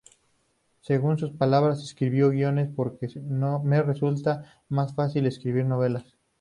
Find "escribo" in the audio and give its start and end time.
1.83-2.31